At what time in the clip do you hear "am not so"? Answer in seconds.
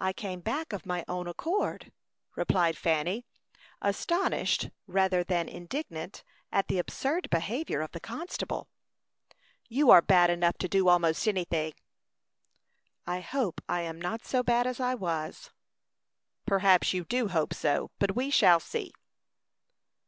13.82-14.42